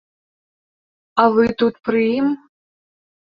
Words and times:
А 1.23 1.27
вы 1.35 1.45
тут 1.59 1.75
пры 1.89 2.01
ім? 2.17 2.27